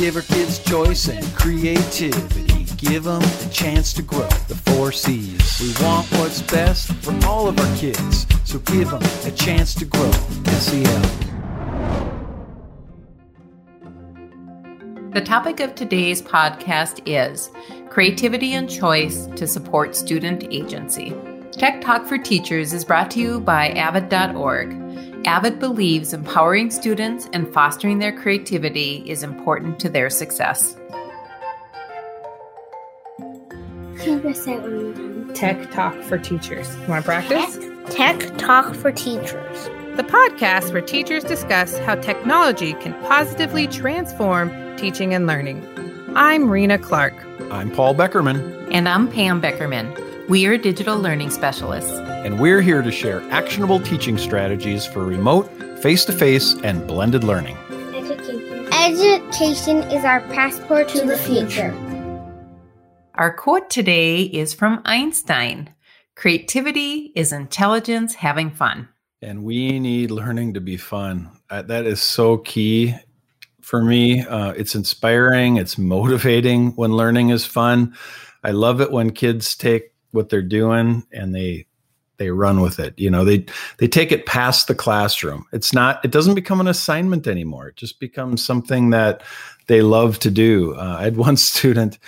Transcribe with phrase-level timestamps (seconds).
[0.00, 2.64] give our kids choice and creativity.
[2.78, 4.26] Give them a chance to grow.
[4.48, 5.60] The four C's.
[5.60, 8.26] We want what's best for all of our kids.
[8.44, 10.10] So give them a chance to grow.
[10.10, 11.02] SEL.
[15.10, 17.50] The topic of today's podcast is
[17.90, 21.14] Creativity and Choice to Support Student Agency.
[21.52, 24.89] Tech Talk for Teachers is brought to you by avid.org.
[25.26, 30.76] Avid believes empowering students and fostering their creativity is important to their success.
[33.98, 35.34] Can you say one more time?
[35.34, 36.74] Tech Talk for Teachers.
[36.74, 37.58] You want to practice?
[37.94, 39.64] Tech Talk for Teachers.
[39.96, 45.62] The podcast where teachers discuss how technology can positively transform teaching and learning.
[46.14, 47.14] I'm Rena Clark.
[47.50, 50.28] I'm Paul Beckerman, And I'm Pam Beckerman.
[50.28, 52.09] We are digital learning specialists.
[52.24, 57.24] And we're here to share actionable teaching strategies for remote, face to face, and blended
[57.24, 57.56] learning.
[57.94, 58.68] Education.
[58.72, 61.74] Education is our passport to the future.
[63.14, 65.74] Our quote today is from Einstein
[66.14, 68.88] Creativity is intelligence having fun.
[69.22, 71.30] And we need learning to be fun.
[71.48, 72.94] Uh, that is so key
[73.62, 74.20] for me.
[74.20, 77.94] Uh, it's inspiring, it's motivating when learning is fun.
[78.44, 81.66] I love it when kids take what they're doing and they
[82.20, 82.94] they run with it.
[82.98, 83.46] You know, they
[83.78, 85.46] they take it past the classroom.
[85.52, 87.68] It's not it doesn't become an assignment anymore.
[87.68, 89.22] It just becomes something that
[89.66, 90.74] they love to do.
[90.76, 91.98] Uh, I had one student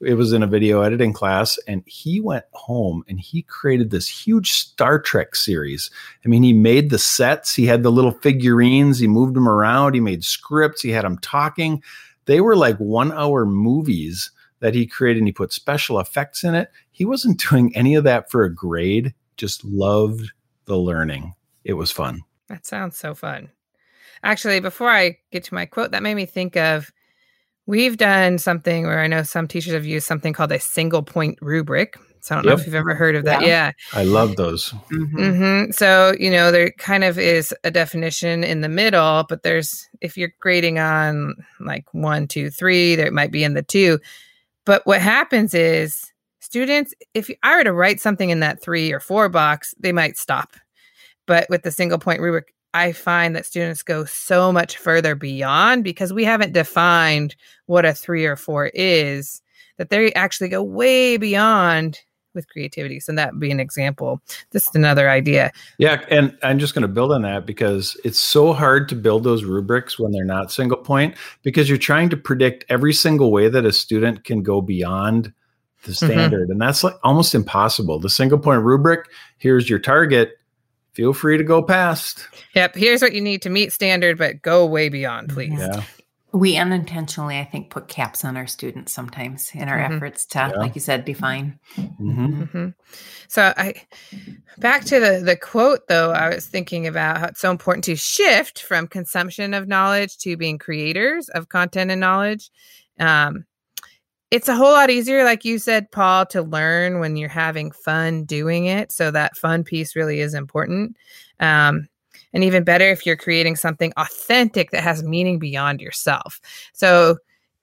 [0.00, 4.08] it was in a video editing class and he went home and he created this
[4.08, 5.90] huge Star Trek series.
[6.24, 9.94] I mean, he made the sets, he had the little figurines, he moved them around,
[9.94, 11.82] he made scripts, he had them talking.
[12.26, 14.30] They were like one hour movies
[14.60, 16.70] that he created and he put special effects in it.
[16.90, 20.30] He wasn't doing any of that for a grade, just loved
[20.66, 21.34] the learning.
[21.64, 22.22] It was fun.
[22.48, 23.50] That sounds so fun.
[24.22, 26.90] Actually, before I get to my quote, that made me think of
[27.66, 31.38] we've done something where I know some teachers have used something called a single point
[31.42, 31.96] rubric.
[32.20, 33.42] So I don't know if you've ever heard of that.
[33.42, 33.72] Yeah.
[33.92, 34.70] I love those.
[34.90, 35.66] Mhm.
[35.66, 39.88] hmm So, you know, there kind of is a definition in the middle, but there's,
[40.00, 44.00] if you're grading on like one, two, three, there might be in the two.
[44.64, 46.12] But what happens is
[46.46, 50.16] students, if I were to write something in that three or four box, they might
[50.16, 50.54] stop.
[51.26, 55.82] But with the single point rubric, I find that students go so much further beyond
[55.82, 57.34] because we haven't defined
[57.66, 59.42] what a three or four is
[59.76, 62.00] that they actually go way beyond
[62.32, 63.00] with creativity.
[63.00, 64.20] So that would be an example.
[64.52, 65.50] Just another idea.
[65.78, 69.24] Yeah, and I'm just going to build on that because it's so hard to build
[69.24, 73.48] those rubrics when they're not single point because you're trying to predict every single way
[73.48, 75.32] that a student can go beyond
[75.86, 77.98] the standard and that's like almost impossible.
[77.98, 79.08] The single point rubric,
[79.38, 80.38] here's your target,
[80.92, 82.28] feel free to go past.
[82.54, 82.74] Yep.
[82.74, 85.58] Here's what you need to meet standard, but go way beyond, please.
[85.58, 85.82] Yeah.
[86.32, 89.96] We unintentionally, I think, put caps on our students sometimes in our Mhm.
[89.96, 90.48] efforts to, Yeah.
[90.58, 91.58] like you said, define.
[91.76, 92.68] hmm hmm
[93.28, 93.74] So I
[94.58, 96.12] back to the the quote though.
[96.12, 100.36] I was thinking about how it's so important to shift from consumption of knowledge to
[100.36, 102.50] being creators of content and knowledge.
[103.00, 103.44] Um,
[104.30, 108.24] it's a whole lot easier, like you said, Paul, to learn when you're having fun
[108.24, 108.90] doing it.
[108.90, 110.96] So that fun piece really is important.
[111.38, 111.88] Um,
[112.32, 116.40] and even better if you're creating something authentic that has meaning beyond yourself.
[116.72, 117.18] So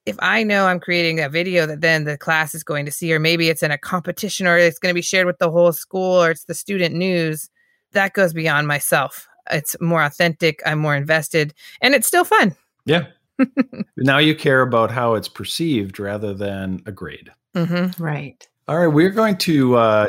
[0.06, 3.12] if I know I'm creating a video that then the class is going to see,
[3.12, 5.72] or maybe it's in a competition or it's going to be shared with the whole
[5.72, 7.48] school or it's the student news,
[7.92, 9.28] that goes beyond myself.
[9.50, 10.60] It's more authentic.
[10.66, 12.56] I'm more invested and it's still fun.
[12.86, 13.06] Yeah.
[13.96, 17.30] now you care about how it's perceived rather than a grade.
[17.54, 18.02] Mm-hmm.
[18.02, 18.46] Right.
[18.66, 20.06] All right, we're going to uh,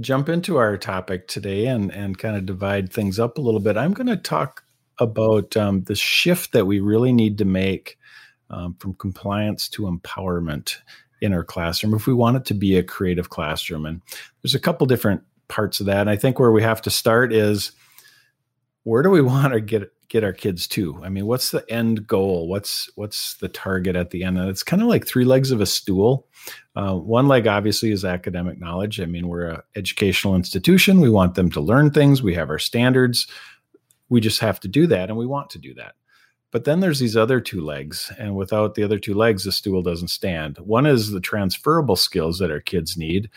[0.00, 3.76] jump into our topic today and and kind of divide things up a little bit.
[3.76, 4.64] I'm going to talk
[4.98, 7.98] about um, the shift that we really need to make
[8.50, 10.76] um, from compliance to empowerment
[11.20, 13.86] in our classroom if we want it to be a creative classroom.
[13.86, 14.00] And
[14.42, 16.02] there's a couple different parts of that.
[16.02, 17.72] And I think where we have to start is
[18.84, 21.00] where do we want to get get our kids to?
[21.04, 22.48] I mean, what's the end goal?
[22.48, 24.38] What's what's the target at the end?
[24.38, 26.26] And it's kind of like three legs of a stool.
[26.74, 29.00] Uh, one leg obviously is academic knowledge.
[29.00, 31.00] I mean, we're an educational institution.
[31.00, 32.22] We want them to learn things.
[32.22, 33.26] We have our standards.
[34.08, 35.94] We just have to do that, and we want to do that.
[36.50, 39.82] But then there's these other two legs, and without the other two legs, the stool
[39.82, 40.56] doesn't stand.
[40.58, 43.28] One is the transferable skills that our kids need,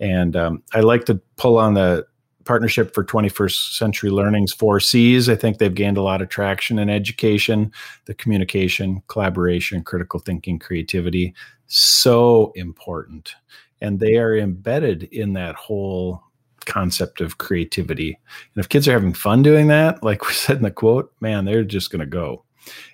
[0.00, 2.06] and um, I like to pull on the
[2.48, 5.28] Partnership for 21st Century Learning's four C's.
[5.28, 7.70] I think they've gained a lot of traction in education,
[8.06, 11.34] the communication, collaboration, critical thinking, creativity.
[11.66, 13.34] So important.
[13.82, 16.22] And they are embedded in that whole
[16.64, 18.18] concept of creativity.
[18.54, 21.44] And if kids are having fun doing that, like we said in the quote, man,
[21.44, 22.44] they're just going to go.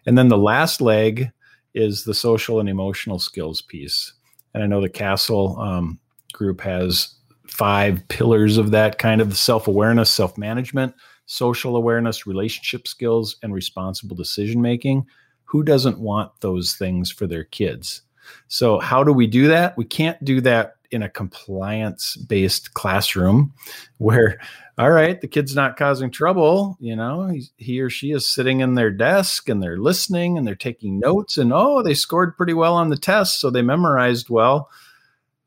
[0.04, 1.30] And then the last leg
[1.74, 4.14] is the social and emotional skills piece.
[4.52, 6.00] And I know the CASEL um,
[6.32, 7.14] group has
[7.46, 10.94] five pillars of that kind of self awareness, self management,
[11.26, 15.06] social awareness, relationship skills, and responsible decision making.
[15.44, 18.02] Who doesn't want those things for their kids?
[18.48, 19.76] So, how do we do that?
[19.76, 23.52] We can't do that in a compliance based classroom
[23.98, 24.38] where,
[24.78, 26.76] all right, the kid's not causing trouble.
[26.80, 30.46] You know, he, he or she is sitting in their desk and they're listening and
[30.46, 33.40] they're taking notes and, oh, they scored pretty well on the test.
[33.40, 34.70] So they memorized well,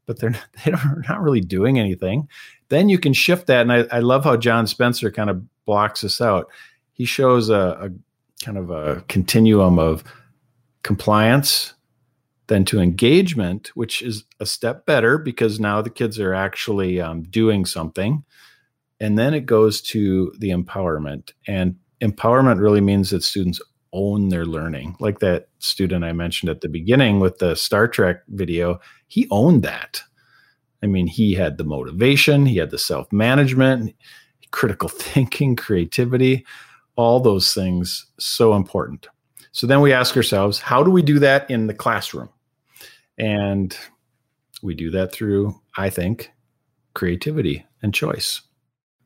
[0.07, 0.31] but they're,
[0.65, 2.27] they are not really doing anything.
[2.69, 3.61] Then you can shift that.
[3.61, 6.49] And I, I love how John Spencer kind of blocks this out.
[6.93, 7.89] He shows a, a
[8.43, 10.03] kind of a continuum of
[10.83, 11.73] compliance
[12.47, 17.23] then to engagement, which is a step better because now the kids are actually um,
[17.23, 18.23] doing something.
[18.99, 21.33] And then it goes to the empowerment.
[21.45, 23.61] And empowerment really means that students
[23.97, 24.95] own their learning.
[24.99, 29.63] Like that student I mentioned at the beginning with the Star Trek video, he owned
[29.63, 30.03] that.
[30.83, 33.95] I mean, he had the motivation, he had the self management,
[34.51, 36.45] critical thinking, creativity,
[36.95, 39.07] all those things so important.
[39.51, 42.29] So then we ask ourselves, how do we do that in the classroom?
[43.17, 43.75] And
[44.61, 46.31] we do that through, I think,
[46.93, 48.41] creativity and choice.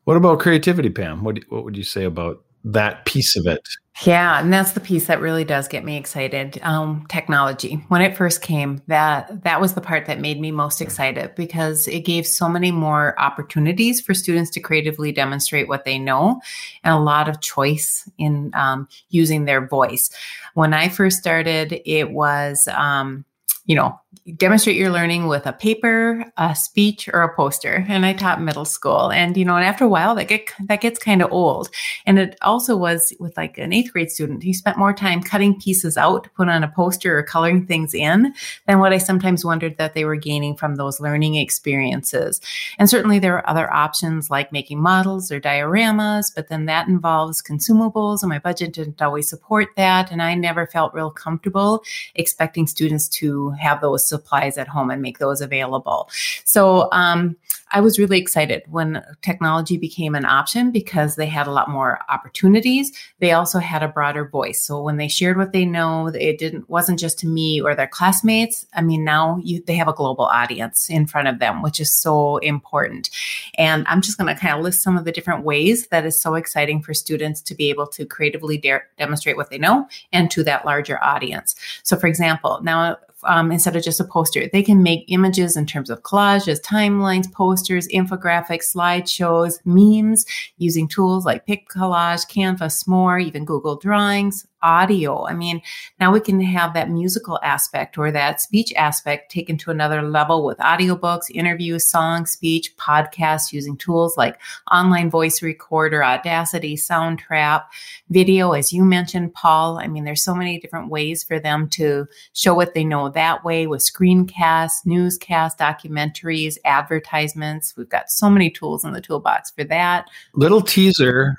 [0.04, 1.24] What about creativity, Pam?
[1.24, 3.66] What, what would you say about that piece of it?
[4.04, 6.58] Yeah, and that's the piece that really does get me excited.
[6.62, 7.84] Um, technology.
[7.88, 11.86] When it first came, that that was the part that made me most excited because
[11.86, 16.40] it gave so many more opportunities for students to creatively demonstrate what they know,
[16.82, 20.10] and a lot of choice in um, using their voice.
[20.54, 23.24] When I first started, it was um,
[23.66, 24.00] you know,
[24.36, 27.84] demonstrate your learning with a paper, a speech, or a poster.
[27.88, 29.10] And I taught middle school.
[29.10, 31.70] And, you know, and after a while that get that gets kind of old.
[32.06, 35.58] And it also was with like an eighth grade student, he spent more time cutting
[35.58, 38.32] pieces out to put on a poster or coloring things in
[38.66, 42.40] than what I sometimes wondered that they were gaining from those learning experiences.
[42.78, 47.42] And certainly there are other options like making models or dioramas, but then that involves
[47.42, 50.12] consumables and my budget didn't always support that.
[50.12, 51.82] And I never felt real comfortable
[52.14, 56.10] expecting students to have those supplies at home and make those available.
[56.44, 57.36] So um,
[57.72, 62.00] I was really excited when technology became an option because they had a lot more
[62.10, 62.92] opportunities.
[63.18, 64.60] They also had a broader voice.
[64.60, 67.86] So when they shared what they know, it didn't wasn't just to me or their
[67.86, 68.66] classmates.
[68.74, 71.90] I mean, now you, they have a global audience in front of them, which is
[71.90, 73.08] so important.
[73.56, 76.20] And I'm just going to kind of list some of the different ways that is
[76.20, 80.30] so exciting for students to be able to creatively de- demonstrate what they know and
[80.30, 81.54] to that larger audience.
[81.84, 84.48] So, for example, now um, instead of just a poster.
[84.52, 90.24] They can make images in terms of collages, timelines, posters, infographics, slideshows, memes
[90.58, 95.26] using tools like PicCollage, Canva, S'more, even Google Drawings, audio.
[95.26, 95.62] I mean,
[96.00, 100.44] now we can have that musical aspect or that speech aspect taken to another level
[100.44, 107.64] with audiobooks, interviews, songs, speech, podcasts using tools like online voice recorder, Audacity, Soundtrap,
[108.10, 109.78] video, as you mentioned, Paul.
[109.78, 113.44] I mean, there's so many different ways for them to show what they know that
[113.44, 117.74] way with screencasts, newscasts, documentaries, advertisements.
[117.76, 120.08] We've got so many tools in the toolbox for that.
[120.34, 121.36] Little teaser.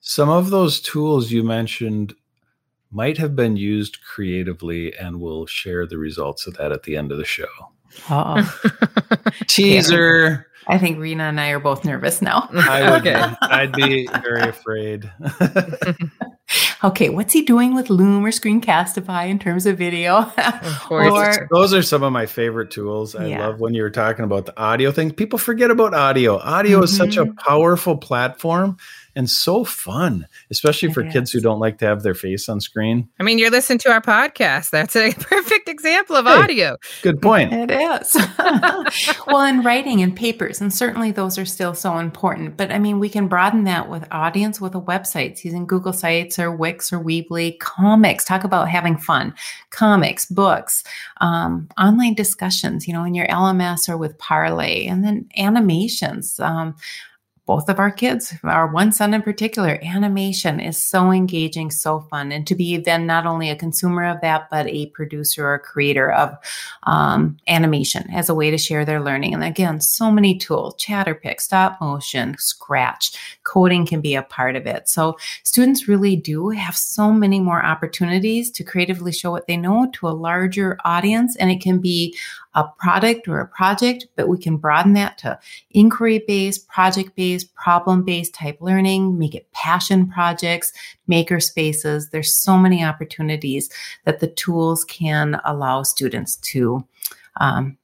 [0.00, 2.14] Some of those tools you mentioned
[2.90, 7.12] might have been used creatively, and we'll share the results of that at the end
[7.12, 7.46] of the show.
[8.10, 8.60] Oh.
[9.46, 10.46] Teaser.
[10.68, 12.48] I think Rena and I are both nervous now.
[12.52, 13.00] I would.
[13.06, 13.34] okay.
[13.42, 15.10] I'd be very afraid.
[16.84, 20.18] okay, what's he doing with Loom or Screencastify in terms of video?
[20.38, 21.38] of course.
[21.38, 23.14] or, those are some of my favorite tools.
[23.14, 23.46] I yeah.
[23.46, 25.10] love when you were talking about the audio thing.
[25.10, 26.38] People forget about audio.
[26.38, 26.84] Audio mm-hmm.
[26.84, 27.36] is such a mm-hmm.
[27.36, 28.76] powerful platform
[29.16, 33.08] and so fun, especially for kids who don't like to have their face on screen.
[33.18, 34.68] I mean, you're listening to our podcast.
[34.70, 36.76] That's a perfect example of hey, audio.
[37.02, 37.52] Good point.
[37.52, 38.14] It is.
[39.26, 42.58] well, in writing and papers, and certainly those are still so important.
[42.58, 46.38] But I mean, we can broaden that with audience with a website, using Google Sites
[46.38, 47.58] or Wix or Weebly.
[47.60, 49.32] Comics, talk about having fun.
[49.70, 50.82] Comics, books,
[51.20, 56.40] um, online discussions, you know, in your LMS or with Parlay, and then animations.
[56.40, 56.74] Um,
[57.46, 62.32] both of our kids, our one son in particular, animation is so engaging, so fun.
[62.32, 66.10] And to be then not only a consumer of that, but a producer or creator
[66.10, 66.36] of
[66.82, 69.32] um, animation as a way to share their learning.
[69.32, 74.66] And again, so many tools, ChatterPix, stop motion, Scratch, coding can be a part of
[74.66, 74.88] it.
[74.88, 79.88] So students really do have so many more opportunities to creatively show what they know
[79.94, 81.36] to a larger audience.
[81.36, 82.16] And it can be
[82.56, 85.38] a product or a project, but we can broaden that to
[85.70, 90.72] inquiry based, project based, problem based type learning, make it passion projects,
[91.06, 92.08] maker spaces.
[92.10, 93.68] There's so many opportunities
[94.04, 96.82] that the tools can allow students to
[97.40, 97.76] um,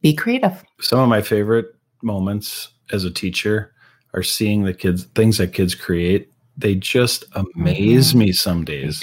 [0.00, 0.62] be creative.
[0.80, 3.74] Some of my favorite moments as a teacher
[4.14, 6.30] are seeing the kids, things that kids create.
[6.56, 8.18] They just amaze mm-hmm.
[8.18, 9.02] me some days.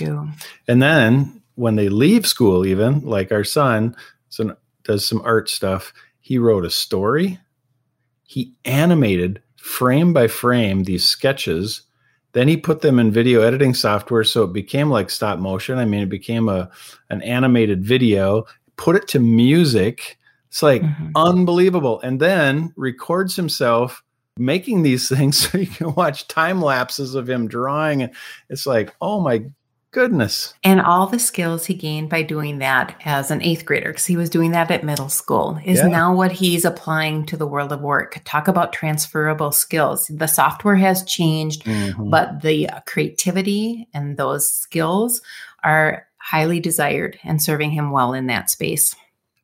[0.68, 3.98] And then when they leave school, even like our son,
[4.30, 5.93] so does some art stuff.
[6.19, 7.39] He wrote a story.
[8.24, 11.83] He animated frame by frame these sketches.
[12.33, 15.77] Then he put them in video editing software, so it became like stop motion.
[15.77, 16.69] I mean, it became a
[17.09, 18.45] an animated video.
[18.77, 20.17] Put it to music.
[20.50, 21.12] It's like mm-hmm.
[21.15, 22.00] unbelievable.
[22.01, 24.03] And then records himself
[24.38, 28.09] making these things so you can watch time lapses of him drawing.
[28.50, 29.45] It's like, oh my
[29.91, 30.53] Goodness.
[30.63, 34.17] And all the skills he gained by doing that as an eighth grader, because he
[34.17, 35.88] was doing that at middle school, is yeah.
[35.88, 38.22] now what he's applying to the world of work.
[38.24, 40.05] Talk about transferable skills.
[40.08, 42.12] The software has changed, mm-hmm.
[42.12, 45.22] but the creativity and those skills
[45.63, 48.96] are highly desired and serving him well in that space.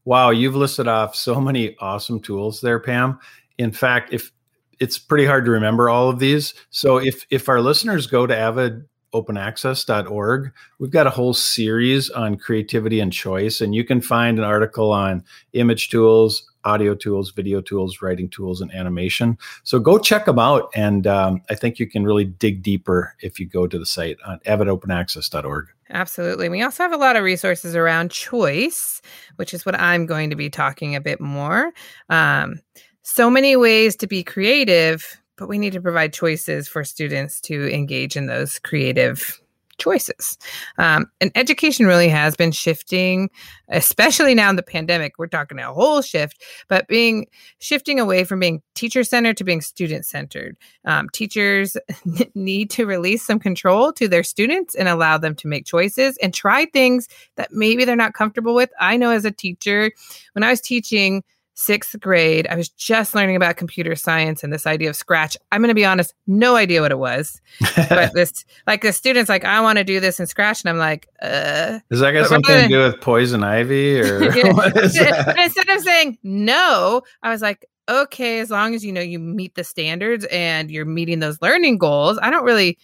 [0.04, 3.18] Wow, you've listed off so many awesome tools there, Pam.
[3.58, 4.32] In fact, if
[4.80, 6.54] it's pretty hard to remember all of these.
[6.70, 8.86] So if if our listeners go to Avid
[9.16, 10.52] openaccess.org.
[10.80, 14.92] We've got a whole series on creativity and choice, and you can find an article
[14.92, 19.38] on image tools, audio tools, video tools, writing tools, and animation.
[19.64, 20.70] So go check them out.
[20.76, 24.18] And um, I think you can really dig deeper if you go to the site
[24.26, 25.68] on avidopenaccess.org.
[25.92, 26.50] Absolutely.
[26.50, 29.02] We also have a lot of resources around choice,
[29.36, 31.72] which is what I'm going to be talking a bit more.
[32.10, 32.60] Um,
[33.04, 37.74] so many ways to be creative, but we need to provide choices for students to
[37.74, 39.42] engage in those creative
[39.78, 40.38] choices.
[40.78, 43.30] Um, and education really has been shifting,
[43.70, 45.14] especially now in the pandemic.
[45.18, 47.28] We're talking a whole shift, but being
[47.60, 50.58] shifting away from being teacher centered to being student centered.
[50.86, 51.78] Um, teachers
[52.36, 56.34] need to release some control to their students and allow them to make choices and
[56.34, 58.70] try things that maybe they're not comfortable with.
[58.80, 59.92] I know as a teacher,
[60.34, 61.24] when I was teaching,
[61.56, 62.48] sixth grade.
[62.48, 65.36] I was just learning about computer science and this idea of Scratch.
[65.52, 67.42] I'm going to be honest, no idea what it was.
[67.90, 70.64] but this, like the students, like, I want to do this in Scratch.
[70.64, 71.80] And I'm like, uh.
[71.90, 74.20] Does that got something to do with poison ivy or
[74.54, 75.40] what is that?
[75.40, 79.56] Instead of saying no, I was like, okay, as long as you know you meet
[79.56, 82.78] the standards and you're meeting those learning goals, I don't really,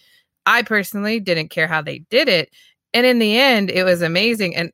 [0.46, 2.50] I personally didn't care how they did it.
[2.94, 4.54] And in the end, it was amazing.
[4.54, 4.72] And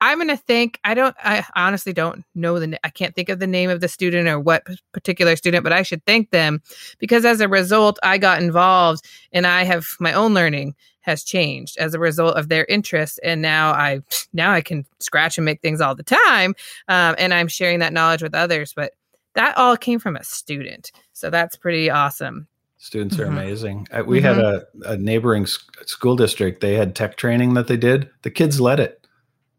[0.00, 3.38] I'm going to think, I don't, I honestly don't know the, I can't think of
[3.38, 6.60] the name of the student or what particular student, but I should thank them
[6.98, 11.76] because as a result, I got involved and I have my own learning has changed
[11.78, 13.20] as a result of their interest.
[13.22, 14.00] And now I,
[14.32, 16.54] now I can scratch and make things all the time.
[16.88, 18.92] Um, and I'm sharing that knowledge with others, but
[19.34, 20.92] that all came from a student.
[21.12, 22.46] So that's pretty awesome.
[22.78, 23.38] Students are mm-hmm.
[23.38, 23.88] amazing.
[24.06, 24.26] We mm-hmm.
[24.26, 26.60] had a, a neighboring school district.
[26.60, 28.10] They had tech training that they did.
[28.22, 29.03] The kids led it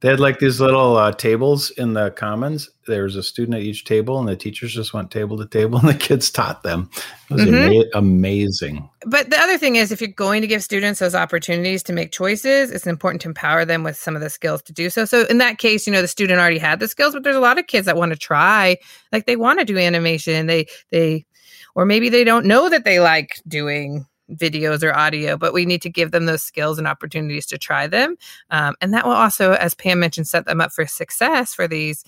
[0.01, 2.69] they had like these little uh, tables in the commons.
[2.85, 5.79] There was a student at each table, and the teachers just went table to table,
[5.79, 6.89] and the kids taught them.
[7.29, 7.55] It was mm-hmm.
[7.55, 8.89] ama- amazing.
[9.05, 12.11] But the other thing is, if you're going to give students those opportunities to make
[12.11, 15.05] choices, it's important to empower them with some of the skills to do so.
[15.05, 17.41] So in that case, you know, the student already had the skills, but there's a
[17.41, 18.77] lot of kids that want to try,
[19.11, 21.25] like they want to do animation, they they,
[21.73, 25.81] or maybe they don't know that they like doing videos or audio, but we need
[25.83, 28.15] to give them those skills and opportunities to try them.
[28.49, 32.03] Um, and that will also, as Pam mentioned, set them up for success for these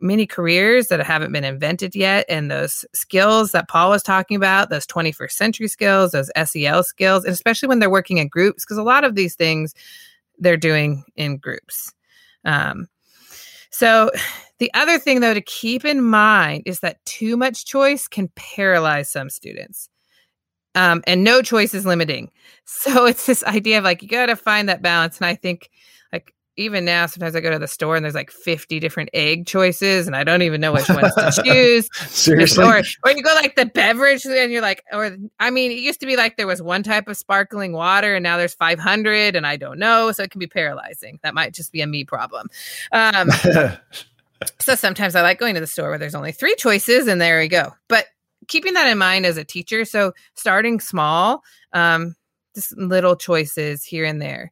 [0.00, 2.24] many careers that haven't been invented yet.
[2.28, 7.24] And those skills that Paul was talking about, those 21st century skills, those SEL skills,
[7.24, 9.74] and especially when they're working in groups, because a lot of these things
[10.38, 11.92] they're doing in groups.
[12.44, 12.88] Um,
[13.70, 14.10] so,
[14.60, 19.08] the other thing, though, to keep in mind is that too much choice can paralyze
[19.08, 19.88] some students
[20.78, 22.30] um, and no choice is limiting.
[22.70, 25.16] So it's this idea of like you got to find that balance.
[25.16, 25.70] And I think
[26.12, 29.46] like even now, sometimes I go to the store and there's like 50 different egg
[29.46, 31.88] choices, and I don't even know which ones to choose.
[31.94, 35.78] Seriously, or, or you go like the beverage, and you're like, or I mean, it
[35.78, 39.34] used to be like there was one type of sparkling water, and now there's 500,
[39.34, 41.20] and I don't know, so it can be paralyzing.
[41.22, 42.48] That might just be a me problem.
[42.92, 43.30] Um,
[44.58, 47.38] so sometimes I like going to the store where there's only three choices, and there
[47.38, 47.72] we go.
[47.88, 48.08] But
[48.48, 49.84] keeping that in mind as a teacher.
[49.84, 52.16] So starting small, um,
[52.54, 54.50] just little choices here and there.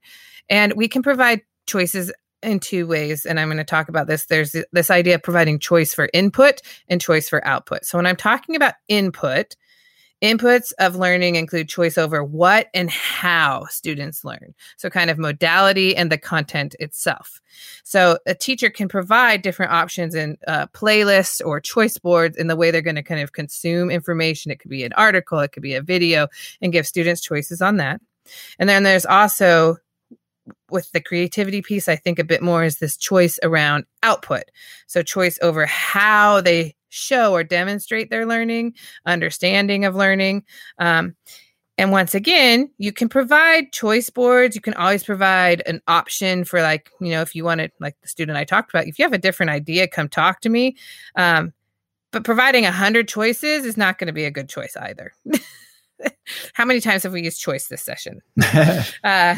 [0.49, 2.13] And we can provide choices
[2.43, 3.27] in two ways.
[3.27, 4.27] And I'm going to talk about this.
[4.27, 7.85] There's this idea of providing choice for input and choice for output.
[7.85, 9.57] So when I'm talking about input,
[10.23, 14.55] Inputs of learning include choice over what and how students learn.
[14.79, 17.43] So, kind of modality and the content itself.
[17.85, 22.57] So, a teacher can provide different options in uh, playlists or choice boards in the
[22.57, 24.51] way they're going to kind of consume information.
[24.51, 26.29] It could be an article, it could be a video,
[26.63, 28.01] and give students choices on that.
[28.59, 29.77] And then there's also
[30.71, 34.45] with the creativity piece, I think a bit more is this choice around output.
[34.87, 38.75] So, choice over how they show or demonstrate their learning,
[39.05, 40.45] understanding of learning.
[40.79, 41.15] Um,
[41.79, 44.55] and once again, you can provide choice boards.
[44.55, 48.09] You can always provide an option for, like, you know, if you wanted, like the
[48.09, 50.77] student I talked about, if you have a different idea, come talk to me.
[51.17, 51.53] Um,
[52.13, 55.13] but providing a hundred choices is not going to be a good choice either.
[56.55, 58.21] How many times have we used choice this session?
[59.05, 59.37] uh,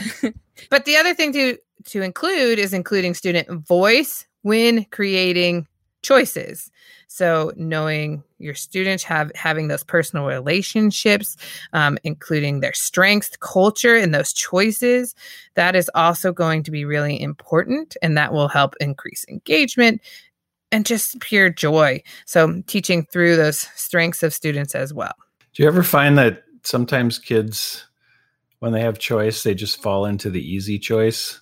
[0.70, 5.66] but the other thing to to include is including student voice when creating
[6.08, 6.70] choices.
[7.08, 11.36] So knowing your students have having those personal relationships,
[11.72, 15.14] um, including their strengths, culture, and those choices,
[15.54, 20.00] that is also going to be really important, and that will help increase engagement
[20.72, 22.02] and just pure joy.
[22.26, 25.14] So teaching through those strengths of students as well.
[25.54, 27.86] Do you ever find that sometimes kids,
[28.60, 31.40] when they have choice, they just fall into the easy choice?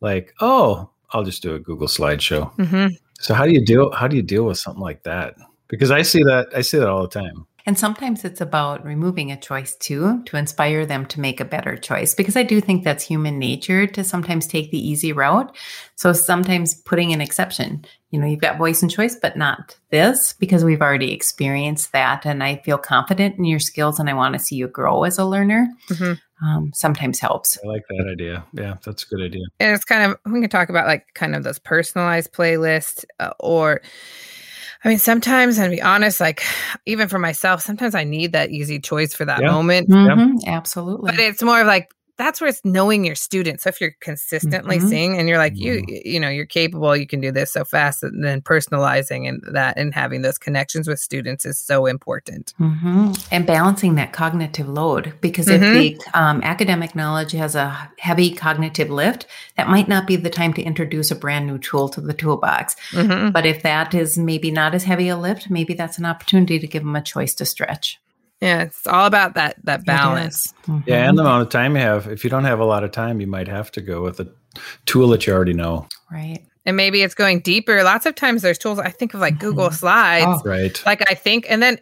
[0.00, 2.54] Like, oh, I'll just do a Google slideshow.
[2.56, 2.94] Mm-hmm.
[3.18, 3.92] So how do you deal?
[3.92, 5.34] How do you deal with something like that?
[5.68, 7.46] Because I see that I see that all the time.
[7.68, 11.76] And sometimes it's about removing a choice too to inspire them to make a better
[11.76, 15.54] choice because I do think that's human nature to sometimes take the easy route.
[15.94, 20.32] So sometimes putting an exception, you know, you've got voice and choice, but not this
[20.32, 22.24] because we've already experienced that.
[22.24, 25.18] And I feel confident in your skills and I want to see you grow as
[25.18, 25.68] a learner.
[25.90, 26.14] Mm-hmm.
[26.42, 27.58] Um, sometimes helps.
[27.64, 28.44] I like that idea.
[28.52, 29.42] Yeah, that's a good idea.
[29.58, 33.32] And it's kind of, we can talk about like kind of those personalized playlists uh,
[33.40, 33.80] or,
[34.84, 36.42] I mean, sometimes, and to be honest, like
[36.86, 39.50] even for myself, sometimes I need that easy choice for that Yeah.
[39.50, 39.88] moment.
[39.88, 41.10] Mhm, Absolutely.
[41.10, 43.62] But it's more of like that's where it's knowing your students.
[43.64, 44.88] So if you're consistently Mhm.
[44.88, 48.02] seeing and you're like you, you know, you're capable, you can do this so fast,
[48.02, 52.52] and then personalizing and that and having those connections with students is so important.
[52.58, 55.54] hmm And balancing that cognitive load because Mhm.
[55.54, 60.30] if the um, academic knowledge has a heavy cognitive lift, that might not be the
[60.30, 62.74] time to introduce a brand new tool to the toolbox.
[62.92, 63.32] Mhm.
[63.32, 66.66] But if that is maybe not as heavy a lift, maybe that's an opportunity to
[66.66, 67.98] give them a choice to stretch.
[68.40, 70.54] Yeah, it's all about that that balance.
[70.66, 70.84] Mhm.
[70.86, 72.06] Yeah, and the amount of time you have.
[72.06, 74.28] If you don't have a lot of time, you might have to go with a
[74.86, 75.86] tool that you already know.
[76.10, 76.38] Right.
[76.64, 77.82] And maybe it's going deeper.
[77.82, 78.78] Lots of times there's tools.
[78.78, 80.26] I think of like Google Slides.
[80.28, 80.48] Oh.
[80.48, 80.80] Right.
[80.86, 81.80] Like I think, and then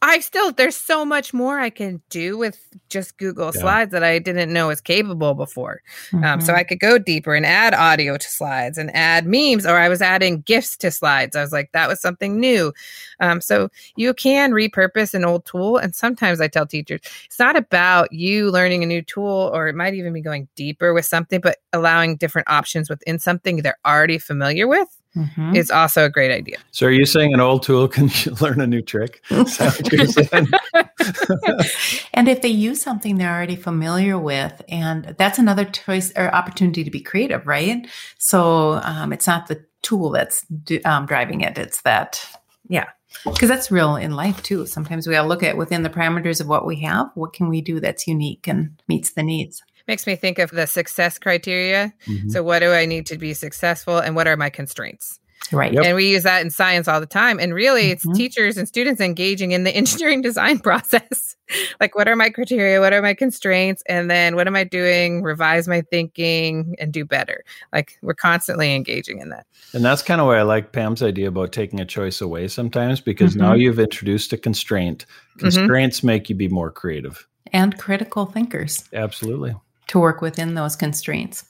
[0.00, 3.60] I still there's so much more I can do with just Google Yeah.
[3.60, 5.82] Slides that I didn't know was capable before.
[6.22, 6.56] Um, so Mhm.
[6.56, 10.00] I could go deeper and add audio to slides and add memes, or I was
[10.00, 11.34] adding GIFs to slides.
[11.34, 12.72] I was like, that was something new.
[13.20, 15.78] Um, so you can repurpose an old tool.
[15.78, 19.74] And sometimes I tell teachers, it's not about you learning a new tool, or it
[19.74, 24.18] might even be going deeper with something, but allowing different options within something they're already
[24.18, 25.56] familiar with Mhm.
[25.56, 26.58] is also a great idea.
[26.70, 29.22] So are you saying an old tool can learn a new trick?
[29.30, 30.06] Is that what you're
[31.56, 32.08] saying?
[32.14, 36.84] and if they use something they're already familiar with, and that's another choice or opportunity
[36.84, 37.86] to be creative, right?
[38.18, 42.24] So um, it's not the tool that's d- um, driving it; it's that,
[42.68, 42.86] yeah,
[43.24, 44.66] because that's real in life too.
[44.66, 47.60] Sometimes we all look at within the parameters of what we have, what can we
[47.60, 49.62] do that's unique and meets the needs.
[49.88, 51.92] Makes me think of the success criteria.
[52.06, 52.30] Mhm.
[52.30, 55.18] So, what do I need to be successful, and what are my constraints?
[55.50, 55.72] Right.
[55.72, 55.84] Yep.
[55.84, 57.38] And we use that in science all the time.
[57.40, 58.14] And really, it's Mhm.
[58.16, 61.36] teachers and students engaging in the engineering design process.
[61.80, 62.80] like, what are my criteria?
[62.80, 63.82] What are my constraints?
[63.88, 65.22] And then, what am I doing?
[65.22, 67.44] Revise my thinking and do better.
[67.72, 69.46] Like, we're constantly engaging in that.
[69.72, 73.00] And that's kind of why I like Pam's idea about taking a choice away sometimes
[73.00, 73.60] because now Mhm.
[73.60, 75.06] you've introduced a constraint.
[75.36, 75.40] Mhm.
[75.40, 77.26] Constraints make you be more creative.
[77.54, 78.84] And critical thinkers.
[78.92, 79.54] Absolutely.
[79.88, 81.44] To work within those constraints.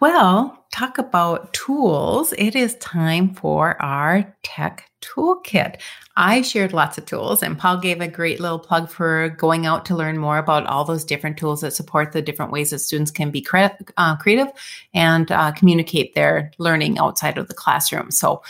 [0.00, 2.32] Well, talk about tools.
[2.38, 5.76] It is time for our tech toolkit.
[6.16, 9.84] I shared lots of tools, and Paul gave a great little plug for going out
[9.86, 13.10] to learn more about all those different tools that support the different ways that students
[13.10, 14.48] can be cre- uh, creative
[14.94, 18.10] and uh, communicate their learning outside of the classroom.
[18.10, 18.42] So,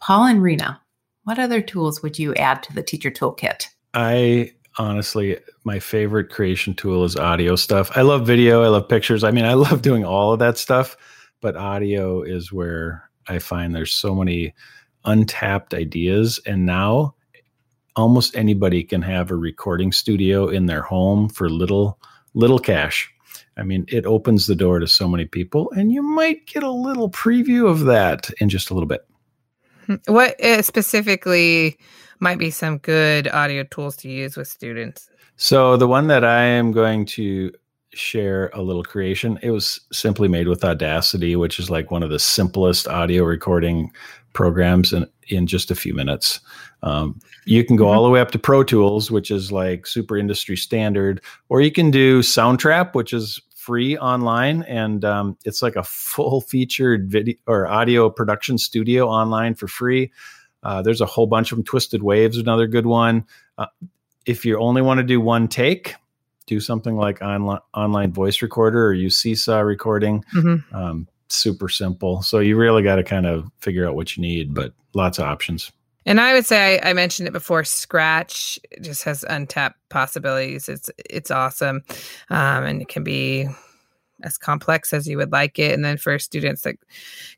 [0.00, 0.80] Paul and Rena,
[1.22, 3.68] what other tools would you add to the teacher toolkit?
[3.94, 7.90] I honestly, my favorite creation tool is audio stuff.
[7.96, 9.24] I love video, I love pictures.
[9.24, 10.96] I mean, I love doing all of that stuff,
[11.40, 14.54] but audio is where I find there's so many
[15.04, 16.40] untapped ideas.
[16.46, 17.14] And now
[17.96, 21.98] almost anybody can have a recording studio in their home for little,
[22.34, 23.10] little cash.
[23.56, 26.70] I mean, it opens the door to so many people, and you might get a
[26.70, 29.06] little preview of that in just a little bit.
[30.06, 31.78] What uh, specifically
[32.20, 35.08] might be some good audio tools to use with students?
[35.36, 37.52] So the one that I am going to
[37.92, 42.10] share a little creation, it was simply made with Audacity, which is like one of
[42.10, 43.92] the simplest audio recording
[44.32, 46.40] programs in, in just a few minutes.
[46.82, 47.96] Um, you can go mm-hmm.
[47.96, 51.70] all the way up to Pro Tools, which is like super industry standard, or you
[51.70, 57.34] can do Soundtrap, which is free online and um, it's like a full featured video
[57.46, 60.12] or audio production studio online for free.
[60.64, 61.64] Uh, there's a whole bunch of them.
[61.64, 63.26] Twisted Waves, another good one.
[63.58, 63.66] Uh,
[64.26, 65.94] if you only want to do one take,
[66.46, 70.24] do something like online online voice recorder or use Seesaw recording.
[70.34, 70.74] Mm-hmm.
[70.74, 72.22] Um, super simple.
[72.22, 75.24] So you really got to kind of figure out what you need, but lots of
[75.24, 75.70] options.
[76.06, 77.64] And I would say I, I, mentioned it before.
[77.64, 80.68] Scratch just has untapped possibilities.
[80.68, 81.82] It's it's awesome,
[82.28, 83.48] um, and it can be
[84.22, 85.72] as complex as you would like it.
[85.72, 86.76] And then for students that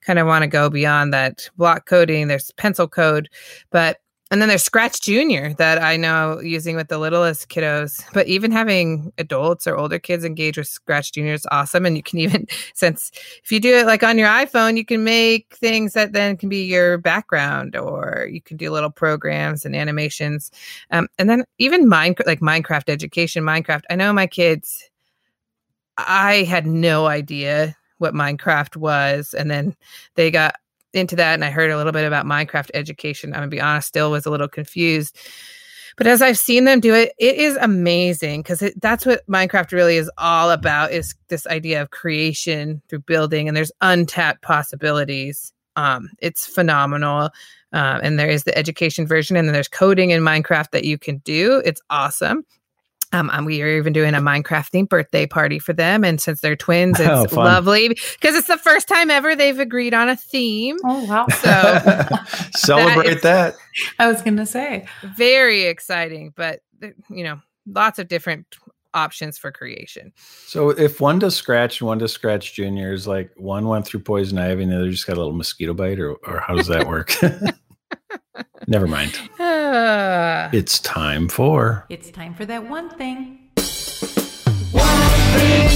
[0.03, 3.29] kind of want to go beyond that block coding, there's pencil code,
[3.71, 3.99] but
[4.33, 8.03] and then there's Scratch Junior that I know using with the littlest kiddos.
[8.13, 11.87] But even having adults or older kids engage with Scratch Junior is awesome.
[11.87, 13.13] And you can even, since
[13.45, 16.49] if you do it like on your iPhone, you can make things that then can
[16.49, 20.51] be your background, or you can do little programs and animations.
[20.91, 23.83] Um, and then even Minecraft, like Minecraft education, Minecraft.
[23.91, 24.91] I know my kids
[25.99, 29.35] I had no idea what Minecraft was.
[29.35, 29.75] And then
[30.15, 30.57] they got
[30.93, 33.33] into that and I heard a little bit about Minecraft education.
[33.33, 35.17] I'm gonna be honest, still was a little confused.
[35.97, 39.97] But as I've seen them do it, it is amazing because that's what Minecraft really
[39.97, 45.55] is all about is this idea of creation through building and there's untapped possibilities.
[45.75, 47.31] Um, it's phenomenal.
[47.73, 50.99] Um, and there is the education version and then there's coding in Minecraft that you
[50.99, 51.63] can do.
[51.65, 52.45] It's awesome.
[53.13, 56.05] Um, and we are even doing a Minecrafting birthday party for them.
[56.05, 59.95] And since they're twins, it's oh, lovely because it's the first time ever they've agreed
[59.95, 60.77] on a theme.
[60.85, 61.27] Oh, wow.
[61.29, 62.09] So
[62.57, 63.57] celebrate that, that.
[63.99, 64.87] I was going to say.
[65.17, 66.61] Very exciting, but,
[67.09, 68.57] you know, lots of different
[68.97, 70.13] options for creation.
[70.17, 74.39] So if one does scratch and one does scratch juniors, like one went through poison
[74.39, 76.89] ivy and the other just got a little mosquito bite, or, or how does that
[76.89, 77.13] work?
[78.67, 79.19] Never mind.
[79.77, 81.85] Uh, it's time for.
[81.91, 83.39] It's time for that one thing.
[84.73, 84.87] One
[85.37, 85.69] thing.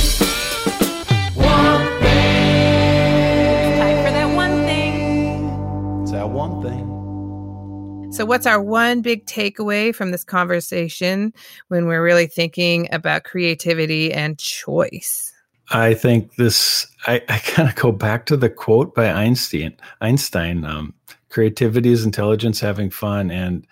[1.34, 3.78] One thing.
[3.78, 6.00] time for that one thing.
[6.02, 8.08] It's that one thing.
[8.10, 11.34] So, what's our one big takeaway from this conversation
[11.68, 15.30] when we're really thinking about creativity and choice?
[15.72, 19.76] I think this, I, I kind of go back to the quote by Einstein.
[20.00, 20.94] Einstein, um,
[21.30, 23.66] creativity is intelligence having fun and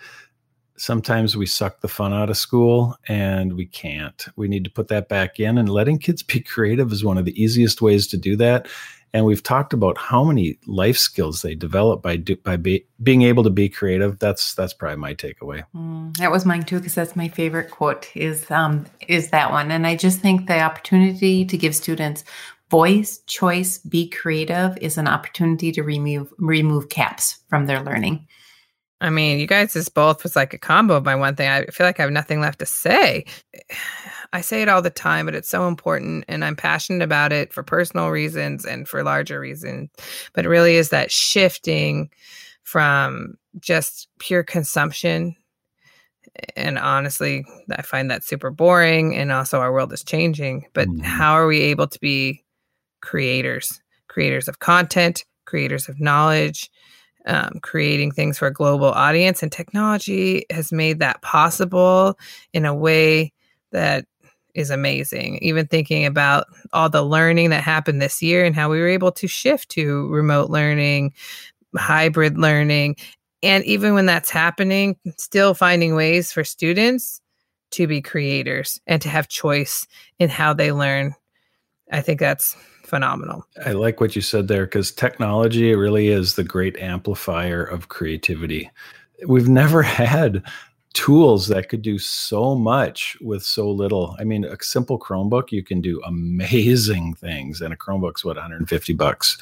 [0.79, 4.27] sometimes we suck the fun out of school and we can't.
[4.37, 7.25] We need to put that back in and letting kids be creative is one of
[7.25, 8.69] the easiest ways to do that.
[9.15, 13.23] And we've talked about how many life skills they develop by do, by be, being
[13.23, 14.19] able to be creative.
[14.19, 15.65] That's that's probably my takeaway.
[15.75, 19.71] Mm, that was mine too because that's my favorite quote is um is that one.
[19.71, 22.23] And i just think the opportunity to give students
[22.71, 28.27] voice choice be creative is an opportunity to remove remove caps from their learning.
[29.01, 31.49] I mean you guys just both was like a combo of my one thing.
[31.49, 33.25] I feel like i have nothing left to say.
[34.33, 37.53] I say it all the time but it's so important and i'm passionate about it
[37.53, 39.89] for personal reasons and for larger reasons.
[40.35, 42.11] But it really is that shifting
[42.65, 45.35] from just pure consumption
[46.55, 50.67] and honestly i find that super boring and also our world is changing.
[50.75, 51.01] But mm-hmm.
[51.01, 52.45] how are we able to be
[53.01, 56.71] creators, creators of content, creators of knowledge,
[57.27, 59.43] um, creating things for a global audience.
[59.43, 62.19] And technology has made that possible
[62.53, 63.33] in a way
[63.73, 64.07] that
[64.55, 65.39] is amazing.
[65.39, 69.13] Even thinking about all the learning that happened this year and how we were able
[69.13, 71.13] to shift to remote learning,
[71.77, 72.97] hybrid learning.
[73.43, 77.21] And even when that's happening, still finding ways for students
[77.73, 79.87] to be creators and to have choice
[80.19, 81.15] in how they learn.
[81.93, 82.57] I think that's
[82.89, 83.47] phenomenal.
[83.65, 88.71] I like what you said there because technology really is the great amplifier of creativity.
[89.27, 90.43] We've never had
[90.99, 94.17] tools that could do so much with so little.
[94.19, 98.95] I mean, a simple Chromebook, you can do amazing things, and a Chromebook's what 150
[98.95, 99.39] bucks.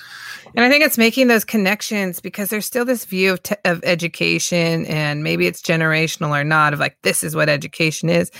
[0.55, 3.81] And I think it's making those connections because there's still this view of, te- of
[3.85, 8.31] education, and maybe it's generational or not, of like this is what education is.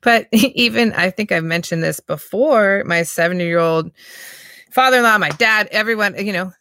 [0.00, 2.82] But even I think I've mentioned this before.
[2.86, 3.90] My 70 year old
[4.74, 6.52] father in law, my dad, everyone, you know,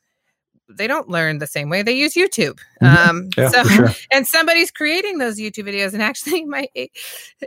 [0.69, 1.82] they don't learn the same way.
[1.82, 2.60] They use YouTube.
[2.82, 3.10] Mm-hmm.
[3.10, 3.89] Um, yeah, so, sure.
[4.12, 5.93] and somebody's creating those YouTube videos.
[5.93, 6.95] And actually, my eight,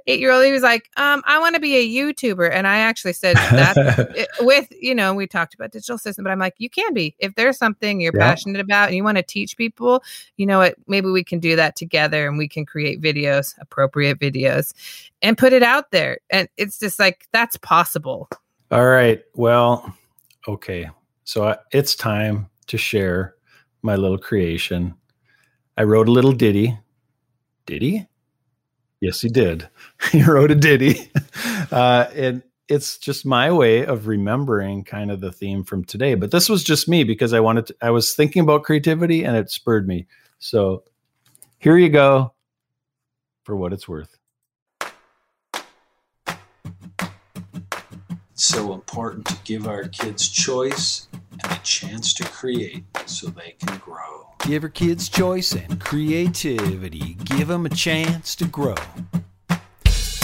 [0.07, 2.51] year old, he was like, um, I want to be a YouTuber.
[2.53, 6.39] And I actually said that with, you know, we talked about digital system, but I'm
[6.39, 7.15] like, you can be.
[7.19, 8.31] If there's something you're yeah.
[8.31, 10.03] passionate about and you want to teach people,
[10.37, 14.19] you know what, maybe we can do that together and we can create videos, appropriate
[14.19, 14.75] videos,
[15.23, 16.19] and put it out there.
[16.31, 18.29] And it's just like, that's possible.
[18.71, 19.23] All right.
[19.35, 19.97] Well,
[20.49, 20.91] okay.
[21.25, 23.35] So I, it's time to share
[23.83, 24.95] my little creation.
[25.77, 26.79] I wrote a little ditty.
[27.67, 28.07] He?
[29.01, 29.69] Yes, he did.
[30.13, 31.11] he wrote a ditty.
[31.73, 36.15] Uh, and it's just my way of remembering kind of the theme from today.
[36.15, 39.37] But this was just me because I wanted to, I was thinking about creativity and
[39.37, 40.07] it spurred me.
[40.39, 40.85] So
[41.59, 42.35] here you go
[43.43, 44.16] for what it's worth.
[48.37, 51.09] It's so important to give our kids choice
[51.43, 54.29] and a chance to create so they can grow.
[54.41, 57.15] Give our kids choice and creativity.
[57.25, 58.75] Give them a chance to grow.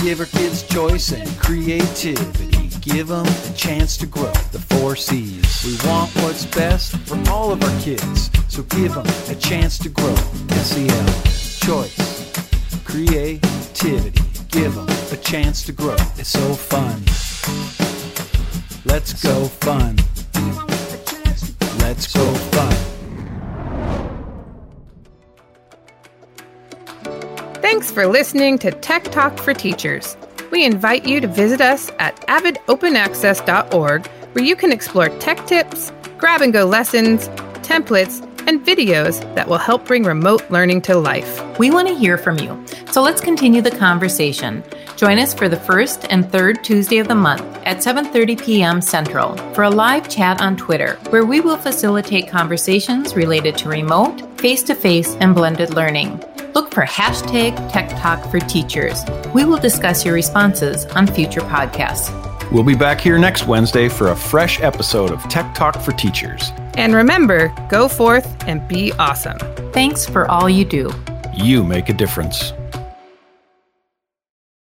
[0.03, 2.68] Give our kids choice and creativity.
[2.83, 4.35] Give them a chance to grow.
[4.53, 5.64] The four C's.
[5.64, 8.29] We want what's best for all of our kids.
[8.48, 10.14] So give them a chance to grow.
[10.51, 11.07] SEL.
[11.61, 12.31] Choice.
[12.85, 14.22] Creativity.
[14.51, 15.96] Give them a chance to grow.
[16.18, 17.03] It's so fun.
[18.85, 19.97] Let's go fun.
[21.79, 22.73] Let's go fun.
[27.62, 30.16] Thanks for listening to Tech Talk for Teachers.
[30.51, 36.42] We invite you to visit us at avidopenaccess.org where you can explore tech tips, grab
[36.42, 37.29] and go lessons,
[37.62, 41.59] templates, and videos that will help bring remote learning to life.
[41.59, 44.64] We want to hear from you, so let's continue the conversation.
[44.96, 48.81] Join us for the first and third Tuesday of the month at 7:30 p.m.
[48.81, 54.20] Central for a live chat on Twitter where we will facilitate conversations related to remote,
[54.40, 56.22] face-to-face, and blended learning.
[56.55, 59.02] Look for hashtag Tech Talk for Teachers.
[59.35, 62.11] We will discuss your responses on future podcasts.
[62.52, 66.52] We'll be back here next Wednesday for a fresh episode of Tech Talk for Teachers.
[66.76, 69.38] And remember, go forth and be awesome.
[69.72, 70.92] Thanks for all you do.
[71.35, 72.52] You make a difference.